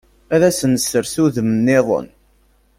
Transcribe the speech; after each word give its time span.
Ad 0.33 0.41
s-nessers 0.57 1.13
udem-nniḍen. 1.25 2.07